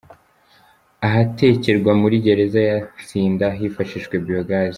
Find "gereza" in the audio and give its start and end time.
2.25-2.59